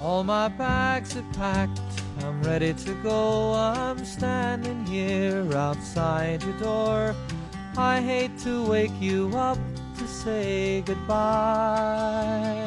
[0.00, 1.80] All my bags are packed,
[2.22, 3.54] I'm ready to go.
[3.54, 7.14] I'm standing here outside your door.
[7.76, 9.58] I hate to wake you up
[9.98, 12.66] to say goodbye.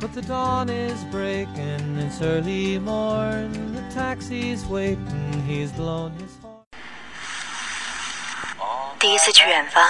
[0.00, 3.74] But the dawn is breaking, it's early morn.
[3.74, 6.64] The taxi's waiting, he's blown his horn.
[8.98, 9.82] 第一次去远方，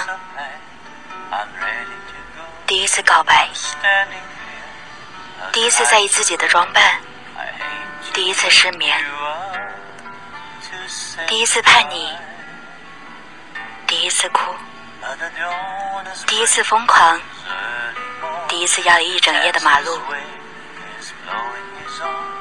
[2.67, 3.49] 第一次告白，
[5.52, 7.00] 第一次在意自己的装扮，
[8.12, 8.96] 第一次失眠，
[11.26, 12.08] 第一次叛逆，
[13.86, 14.54] 第一次哭，
[16.26, 17.20] 第一次疯狂，
[18.48, 19.98] 第一次压了一整夜的马路。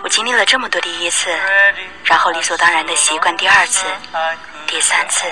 [0.04, 1.30] 我经历了这么多第一次，
[2.04, 3.85] 然后理所当然的习惯第二次、
[4.68, 5.26] 第三次。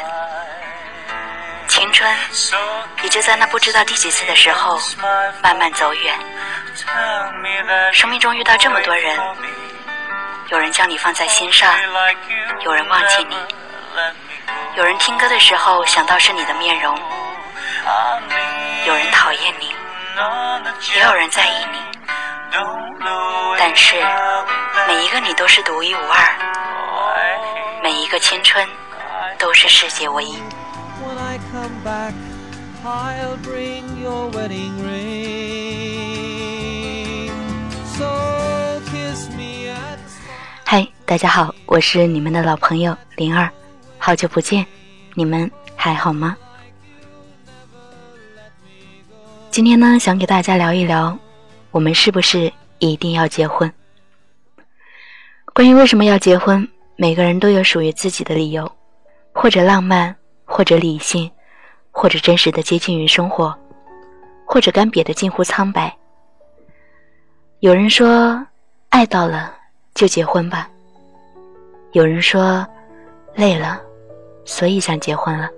[1.68, 2.10] 青春
[3.02, 4.80] 也就在那不知道第几次的时候
[5.42, 6.16] 慢慢走远。
[7.92, 9.18] 生命中遇到这么多人，
[10.50, 11.74] 有人将你放在心上，
[12.62, 13.36] 有人忘记你，
[14.76, 16.98] 有人听歌的时候想到是你的面容，
[18.86, 19.74] 有人讨厌你，
[20.96, 21.80] 也有人在意你。
[23.58, 23.96] 但是
[24.88, 26.36] 每一个你都是独一无二，
[27.82, 28.68] 每一个青春
[29.38, 30.44] 都是世界唯一。
[31.84, 32.14] Back,
[32.86, 35.34] I'll bring your wedding ring.
[40.66, 43.50] 嗨，大家好，我是你们的老朋友灵儿，
[43.98, 44.66] 好久不见，
[45.14, 46.38] 你们还好吗？
[49.52, 51.16] 今天呢，想给大家聊一聊，
[51.70, 53.72] 我们是不是一定要结婚？
[55.54, 58.72] 关于为什么要结婚，每个人都有属于自己的理由，
[59.34, 61.30] 或者浪漫，或者理性，
[61.94, 63.56] 或者真实的接近于生活，
[64.46, 65.96] 或者干瘪的近乎苍白。
[67.60, 68.46] 有人说，
[68.90, 69.54] 爱到了
[69.94, 70.68] 就结婚吧。
[71.92, 72.66] 有人说，
[73.36, 73.80] 累了，
[74.44, 75.50] 所以想结婚了。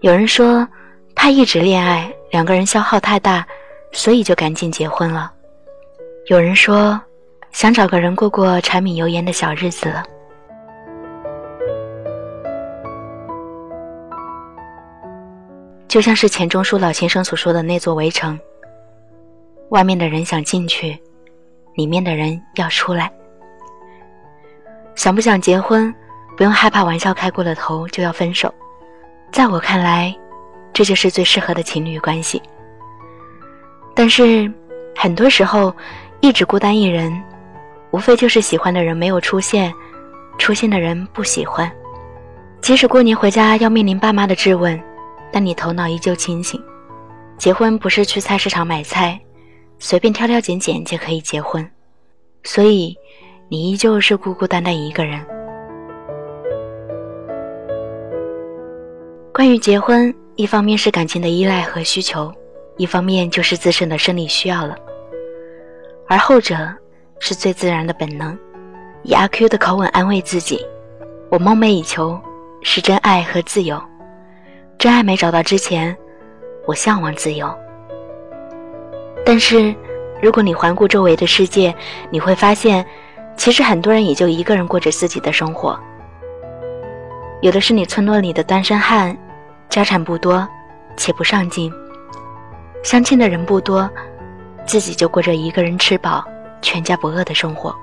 [0.00, 0.68] 有人说，
[1.14, 3.44] 怕一直恋爱，两个人消耗太大，
[3.90, 5.32] 所以就赶紧结婚了。
[6.26, 7.00] 有人说，
[7.50, 10.04] 想找个人过过柴米油盐的小日子了。
[15.94, 18.36] 就像是钱钟书老先生所说的那座围城，
[19.68, 21.00] 外面的人想进去，
[21.76, 23.08] 里面的人要出来。
[24.96, 25.94] 想不想结婚，
[26.36, 28.52] 不用害怕玩笑开过了头就要分手。
[29.30, 30.12] 在我看来，
[30.72, 32.42] 这就是最适合的情侣关系。
[33.94, 34.52] 但是，
[34.96, 35.72] 很多时候，
[36.18, 37.22] 一直孤单一人，
[37.92, 39.72] 无非就是喜欢的人没有出现，
[40.38, 41.70] 出现的人不喜欢。
[42.60, 44.76] 即使过年回家要面临爸妈的质问，
[45.34, 46.62] 但你头脑依旧清醒。
[47.36, 49.20] 结婚不是去菜市场买菜，
[49.80, 51.68] 随便挑挑拣拣就可以结婚，
[52.44, 52.96] 所以
[53.48, 55.20] 你依旧是孤孤单单一个人。
[59.32, 62.32] 关于结婚，一方面是感情的依赖和需求，
[62.76, 64.76] 一方面就是自身的生理需要了。
[66.06, 66.56] 而后者
[67.18, 68.38] 是最自然的本能，
[69.02, 70.64] 以阿 Q 的口吻安慰自己
[71.28, 72.16] ：“我梦寐以求
[72.62, 73.82] 是真爱和自由，
[74.84, 75.96] 真爱没找到之前，
[76.66, 77.50] 我向往自由。”
[79.24, 79.74] 但是，
[80.20, 81.74] 如果你环顾周围的世界，
[82.10, 82.84] 你会发现，
[83.34, 85.80] 其实很多人也就一个人过着自己的生活。
[87.40, 89.16] 有的是你村落里的单身汉。
[89.70, 90.46] 家产不多，
[90.98, 91.72] 且不上进，
[92.82, 93.88] 相亲的人不多，
[94.66, 96.22] 自己就过着一个人吃饱、
[96.60, 97.74] 全家不饿的生活。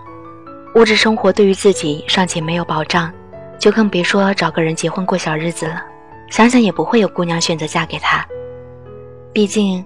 [0.76, 3.12] 物质生活对于自己尚且没有保障，
[3.58, 5.82] 就更别说找个人结婚过小日子了。
[6.32, 8.26] 想想也不会有姑娘选择嫁给他。
[9.34, 9.86] 毕竟，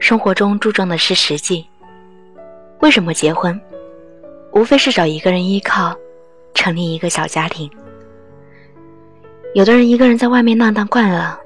[0.00, 1.64] 生活中注重的是实际。
[2.80, 3.58] 为什么结婚？
[4.52, 5.96] 无非是找一个人依靠，
[6.54, 7.70] 成立一个小家庭。
[9.54, 11.38] 有的人一个人在外面浪荡惯了，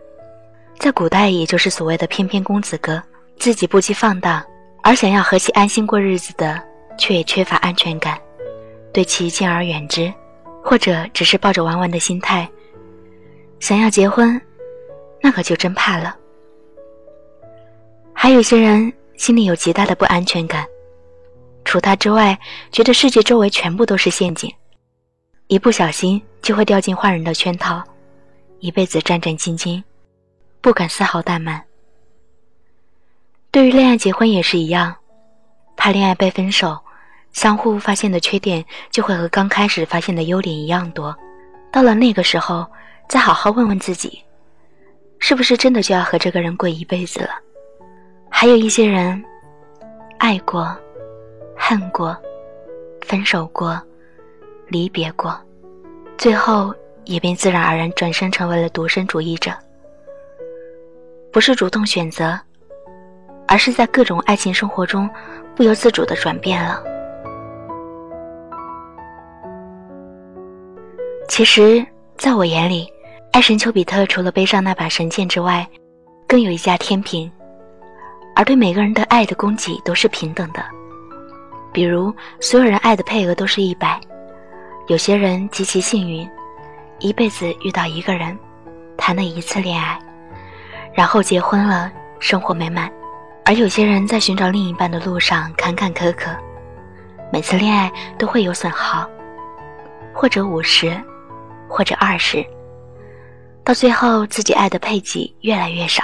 [0.78, 3.00] 在古代也就是所谓的翩翩公子哥，
[3.38, 4.42] 自己不羁放荡，
[4.82, 6.60] 而想要和其安心过日子的，
[6.96, 8.18] 却也缺乏安全感，
[8.90, 10.10] 对其敬而远之，
[10.64, 12.48] 或者只是抱着玩玩的心态，
[13.60, 14.40] 想要结婚，
[15.22, 16.16] 那可就真怕了。
[18.12, 20.66] 还有些人心里有极大的不安全感，
[21.64, 22.36] 除他之外，
[22.72, 24.52] 觉得世界周围全部都是陷阱，
[25.46, 27.82] 一不小心就会掉进坏人的圈套。
[28.60, 29.82] 一辈子战战兢兢，
[30.60, 31.62] 不敢丝毫怠慢。
[33.50, 34.94] 对于恋爱结婚也是一样，
[35.76, 36.78] 怕恋爱被分手，
[37.32, 41.16] 相互发现的缺点就会和刚开始发现的优点一样多。
[41.72, 42.66] 到了那个时候，
[43.10, 44.22] 再好好问问自己，
[45.18, 47.30] 是不是真的就要和这个人过一辈子了？
[48.30, 49.20] 还有一些人，
[50.18, 50.72] 爱过
[51.56, 52.16] 恨过，
[53.00, 53.82] 分手过，
[54.68, 55.36] 离别过，
[56.16, 56.72] 最后
[57.04, 59.50] 也便自然而然转身成为了独身主义者。
[61.32, 62.38] 不是主动选择，
[63.48, 65.10] 而是在各种爱情生活中
[65.56, 66.80] 不由自主的转变了。
[71.28, 71.84] 其实，
[72.16, 72.88] 在我眼里，
[73.32, 75.66] 爱神丘比特除了背上那把神剑之外，
[76.26, 77.30] 更有一架天平，
[78.34, 80.64] 而对每个人的爱的供给都是平等的。
[81.72, 84.00] 比如，所有人爱的配额都是一百，
[84.88, 86.28] 有些人极其幸运，
[86.98, 88.36] 一辈子遇到一个人，
[88.96, 89.96] 谈了一次恋爱。
[90.92, 92.88] 然后结婚了，生活美满；
[93.44, 96.36] 而有些人在寻找另一半的路上坎坎坷坷，
[97.32, 99.08] 每次恋爱都会有损耗，
[100.12, 101.00] 或者五十，
[101.68, 102.44] 或者二十，
[103.70, 106.02] 到最后自己爱的配给越来越少，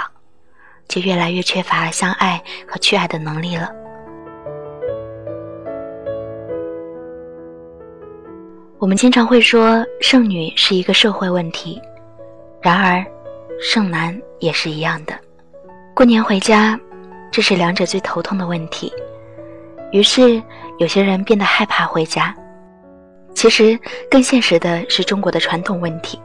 [0.87, 3.69] 就越来越缺乏相爱和去爱的能力了。
[8.79, 11.81] 我们经常会说剩女是一个社会问题，
[12.61, 13.05] 然而。
[13.59, 15.13] 剩男也是一样的，
[15.93, 16.79] 过年回家，
[17.31, 18.93] 这是两者最头痛的问题。
[19.91, 20.41] 于是
[20.77, 22.33] 有些人变得害怕回家。
[23.33, 23.77] 其实
[24.09, 26.17] 更现实的是中国的传统问题。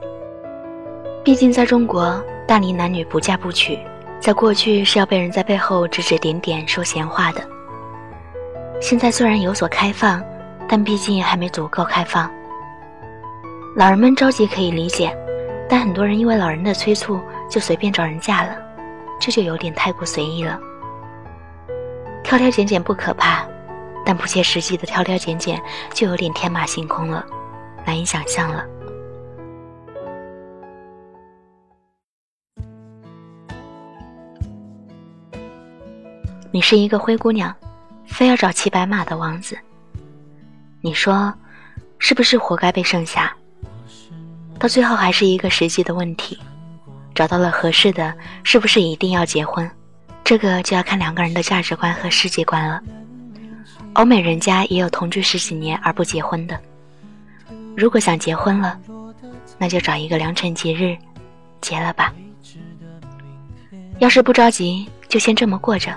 [1.25, 3.79] 毕竟在中国，大龄男女不嫁不娶，
[4.19, 7.41] 在过去是要被人在背后指指点点说闲话的。
[8.81, 10.21] 现在虽然有所开放，
[10.69, 12.29] 但毕竟还没足够开放。
[13.77, 15.17] 老人们着急可以理解。
[15.69, 18.55] 但很多人因为老人的催促，就随便找人嫁了，
[19.19, 20.59] 这就有点太过随意了。
[22.23, 23.47] 挑挑拣拣不可怕，
[24.05, 25.59] 但不切实际的挑挑拣拣
[25.95, 27.25] 就有点天马行空了，
[27.87, 28.63] 难以想象了。
[36.55, 37.55] 你是一个灰姑娘，
[38.07, 39.57] 非要找骑白马的王子，
[40.83, 41.33] 你说，
[41.99, 43.35] 是不是活该被剩下？
[44.59, 46.39] 到最后还是一个实际的问题，
[47.15, 48.15] 找到了合适的，
[48.45, 49.69] 是不是一定要结婚？
[50.23, 52.83] 这个就要看两个人的价值观和世界观了。
[53.95, 56.61] 欧美人家也有同居十几年而不结婚的。
[57.75, 58.79] 如果想结婚了，
[59.57, 60.99] 那就找一个良辰吉日，
[61.63, 62.13] 结了吧。
[64.01, 65.91] 要是不着急，就先这么过着。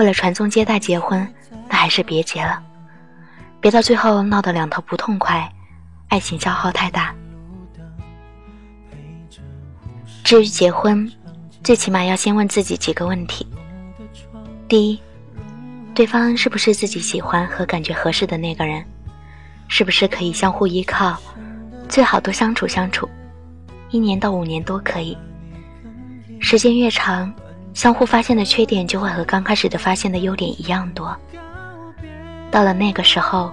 [0.00, 1.28] 为了传宗接代结婚，
[1.68, 2.58] 那还是别结了，
[3.60, 5.46] 别到最后闹得两头不痛快，
[6.08, 7.14] 爱情消耗太大。
[10.24, 11.06] 至于结婚，
[11.62, 13.46] 最起码要先问自己几个问题：
[14.66, 14.98] 第一，
[15.94, 18.82] 对方是不是自己喜欢和感觉合适的那个人？
[19.68, 21.14] 是不是可以相互依靠？
[21.90, 23.06] 最好多相处相处，
[23.90, 25.14] 一年到五年都可以。
[26.40, 27.30] 时间越长，
[27.74, 31.16] 相互发现的缺点就会和刚开始的发现的优点一样多。
[32.50, 33.52] 到了那个时候，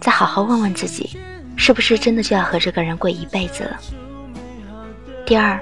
[0.00, 1.18] 再好好问问自己，
[1.56, 3.78] 是不是真的就要和这个人过一辈子了？
[5.26, 5.60] 第二。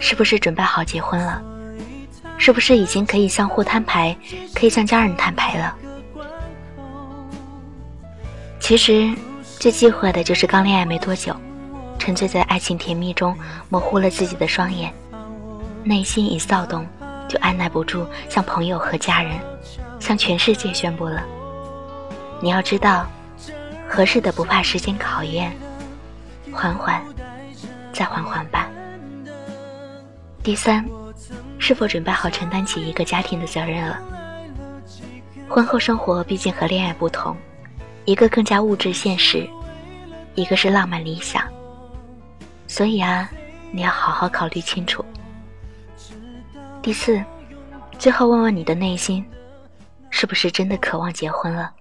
[0.00, 1.40] 是不是准备好结婚了？
[2.36, 4.14] 是不是已经可以相互摊牌，
[4.52, 5.74] 可以向家人摊牌了？
[8.58, 9.08] 其实
[9.60, 11.34] 最忌讳的就是刚恋爱没多久，
[11.96, 13.34] 沉醉在爱情甜蜜中，
[13.68, 14.92] 模糊了自己的双眼，
[15.84, 16.84] 内心已躁动，
[17.28, 19.38] 就按耐不住向朋友和家人，
[19.98, 21.24] 向全世界宣布了。
[22.40, 23.06] 你要知道，
[23.88, 25.56] 合适的不怕时间考验，
[26.52, 27.02] 缓缓，
[27.92, 28.68] 再缓缓吧。
[30.42, 30.84] 第三，
[31.58, 33.98] 是否准备好承担起一个家庭的责任了？
[35.48, 37.36] 婚后生活毕竟和恋爱不同，
[38.04, 39.48] 一个更加物质现实，
[40.34, 41.42] 一个是浪漫理想。
[42.66, 43.30] 所以啊，
[43.70, 45.04] 你要好好考虑清楚。
[46.84, 47.18] 第四，
[47.98, 49.24] 最后问问你的内心，
[50.10, 51.72] 是不是真的渴望结婚了？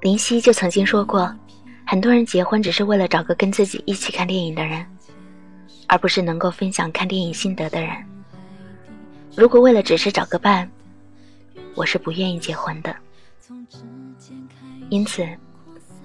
[0.00, 1.32] 林夕就曾经说过，
[1.86, 4.84] 很多人结婚只是为了找个跟自己一起看电影的人，
[5.86, 7.92] 而不是能够分享看电影心得的人。
[9.36, 10.68] 如果为了只是找个伴，
[11.76, 12.92] 我是不愿意结婚的。
[14.90, 15.24] 因此，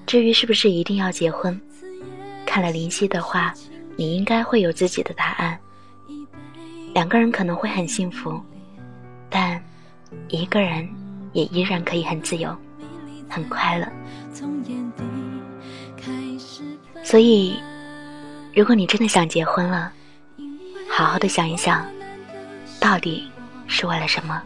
[0.09, 1.61] 至于是不是一定要结婚，
[2.43, 3.53] 看了林夕的话，
[3.95, 5.55] 你应该会有自己的答案。
[6.95, 8.41] 两个人可能会很幸福，
[9.29, 9.63] 但
[10.29, 10.89] 一个人
[11.33, 12.49] 也依然可以很自由。
[13.29, 13.87] 很快乐，
[17.03, 17.59] 所以，
[18.55, 19.93] 如果你真的想结婚了，
[20.89, 21.85] 好好的想一想，
[22.81, 23.29] 到底
[23.67, 24.41] 是为了什么？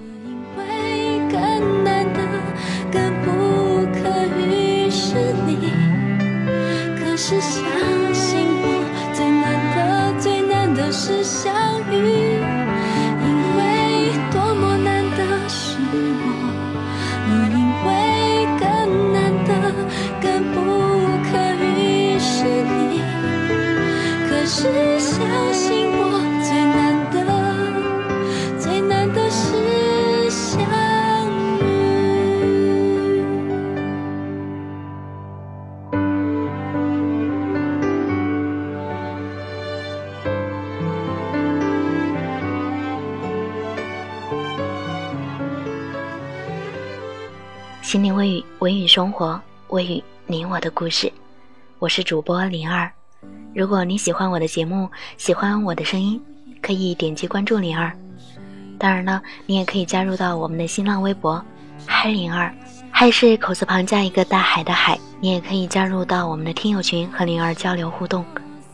[11.23, 11.62] 想
[47.93, 51.13] 心灵微语，微语生活，微语你我的故事。
[51.77, 52.91] 我是主播灵儿。
[53.53, 56.19] 如果你喜欢我的节目，喜欢我的声音，
[56.59, 57.93] 可以点击关注灵儿。
[58.79, 61.39] 当然了，你也可以加入到我们的新浪微博
[61.85, 62.51] “嗨灵儿”，
[62.89, 64.99] 嗨是口字旁加一个大海的海。
[65.19, 68.25] 你也可以加入到我们的听友群和灵儿交流互动。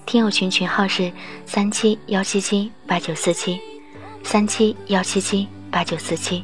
[0.06, 1.12] 听友群群号是
[1.46, 3.60] 三七幺七七八九四七，
[4.24, 6.42] 三七幺七七八九四七。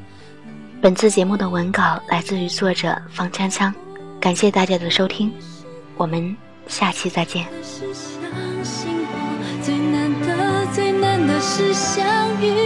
[0.86, 3.74] 本次节目的文稿来自于作者方锵锵，
[4.20, 5.34] 感谢大家的收听，
[5.98, 6.38] 我们
[6.68, 7.44] 下期再见。
[9.64, 12.06] 最难得、最难得是相
[12.40, 12.65] 遇，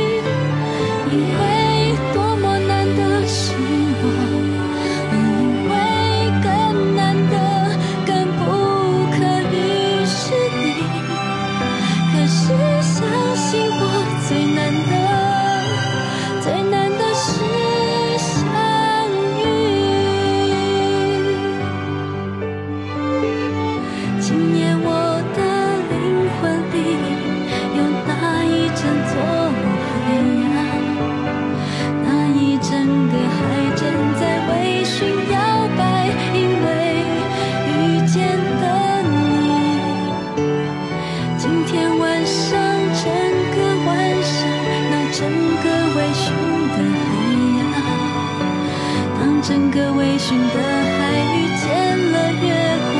[50.29, 50.57] 个微醺的
[50.98, 51.00] 海
[51.33, 51.65] 遇见
[52.12, 52.45] 了月
[52.86, 52.93] 光，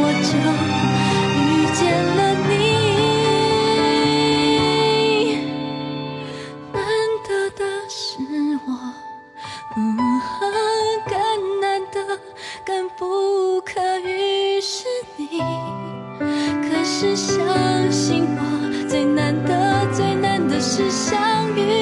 [0.00, 0.32] 我就
[1.38, 1.40] 遇
[1.74, 1.80] 见
[2.16, 2.50] 了你。
[6.72, 6.76] 难
[7.28, 8.02] 得的是
[8.66, 8.68] 我，
[9.76, 9.80] 嗯，
[11.08, 11.12] 更
[11.60, 11.94] 难得、
[12.64, 13.00] 更不
[13.60, 13.70] 可
[14.00, 14.84] 遇是
[15.16, 15.40] 你。
[16.18, 17.36] 可是相
[17.92, 18.40] 信我，
[18.88, 21.81] 最难得、最难得是相遇。